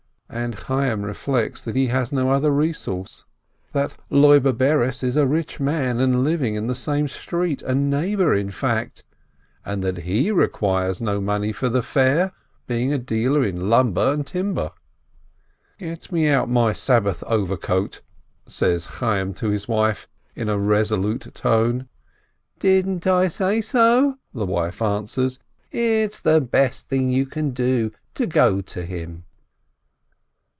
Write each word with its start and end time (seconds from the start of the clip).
And 0.33 0.55
Chayyim 0.55 1.03
reflects 1.03 1.61
that 1.63 1.75
he 1.75 1.87
has 1.87 2.13
no 2.13 2.29
other 2.29 2.51
resource, 2.51 3.25
that 3.73 3.97
Loibe 4.09 4.57
Bares 4.57 5.03
is 5.03 5.17
a 5.17 5.27
rich 5.27 5.59
man, 5.59 5.99
and 5.99 6.23
living 6.23 6.55
in 6.55 6.67
the 6.67 6.73
same 6.73 7.09
street, 7.09 7.61
a 7.63 7.75
neighbor 7.75 8.33
in 8.33 8.49
fact, 8.49 9.03
and 9.65 9.83
that 9.83 9.97
he 9.97 10.31
requires 10.31 11.01
no 11.01 11.19
money 11.19 11.51
for 11.51 11.67
the 11.67 11.83
fair, 11.83 12.31
being 12.65 12.93
a 12.93 12.97
dealer 12.97 13.43
in 13.43 13.69
lumber 13.69 14.13
and 14.13 14.25
timber. 14.25 14.71
"Give 15.77 16.09
me 16.13 16.29
out 16.29 16.47
my 16.49 16.71
Sabbath 16.71 17.25
overcoat!" 17.27 17.99
says 18.47 18.87
Chayyim 19.01 19.35
to 19.35 19.49
his 19.49 19.67
wife, 19.67 20.07
in 20.33 20.47
a 20.47 20.57
resolute 20.57 21.35
tone. 21.35 21.89
"Didn't 22.57 23.05
I 23.05 23.27
say 23.27 23.59
so?" 23.59 24.15
the 24.33 24.45
wife 24.45 24.81
answers. 24.81 25.39
"It's 25.73 26.21
the 26.21 26.39
best 26.39 26.87
thing 26.87 27.09
you 27.09 27.25
can 27.25 27.49
do, 27.51 27.91
to 28.15 28.25
go 28.25 28.61
to 28.61 28.83
him." 28.85 29.25